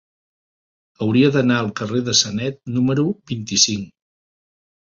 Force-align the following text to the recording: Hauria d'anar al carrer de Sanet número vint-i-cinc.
Hauria 1.05 1.29
d'anar 1.35 1.59
al 1.65 1.69
carrer 1.81 2.01
de 2.07 2.17
Sanet 2.21 2.57
número 2.79 3.07
vint-i-cinc. 3.33 3.93